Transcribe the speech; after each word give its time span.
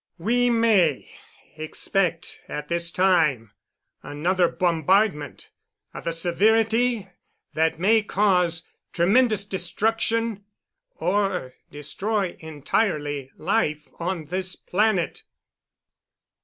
We 0.17 0.49
may 0.49 1.11
expect 1.57 2.41
at 2.47 2.69
this 2.69 2.89
time 2.89 3.51
another 4.01 4.47
bombardment 4.47 5.51
of 5.93 6.07
a 6.07 6.11
severity 6.11 7.07
that 7.53 7.79
may 7.79 8.01
cause 8.01 8.67
tremendous 8.93 9.45
destruction, 9.45 10.43
or 10.95 11.53
destroy 11.69 12.35
entirely 12.39 13.29
life 13.37 13.87
on 13.99 14.25
this 14.25 14.55
planet! 14.55 15.21